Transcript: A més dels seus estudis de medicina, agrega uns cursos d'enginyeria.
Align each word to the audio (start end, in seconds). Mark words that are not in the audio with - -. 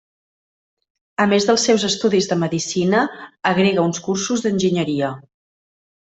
A 1.25 1.25
més 1.33 1.45
dels 1.49 1.65
seus 1.67 1.83
estudis 1.89 2.29
de 2.31 2.37
medicina, 2.43 3.01
agrega 3.49 3.83
uns 3.89 3.99
cursos 4.07 4.43
d'enginyeria. 4.47 5.11